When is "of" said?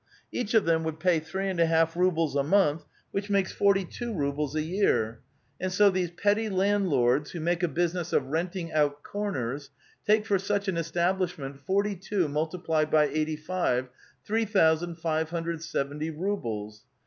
0.55-0.65, 8.11-8.29